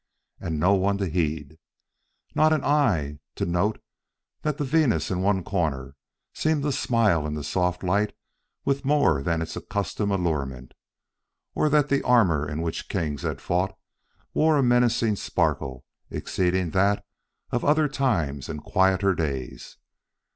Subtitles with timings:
[0.39, 1.59] And no one to heed!
[2.33, 3.79] Not an eye to note
[4.41, 5.95] that the Venus in one corner
[6.33, 8.15] seemed to smile in the soft light
[8.65, 10.73] with more than its accustomed allurement,
[11.53, 13.77] or that the armor in which kings had fought
[14.33, 17.05] wore a menacing sparkle exceeding that
[17.51, 19.77] of other times and quieter days.